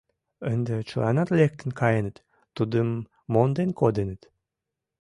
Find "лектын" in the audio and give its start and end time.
1.39-1.69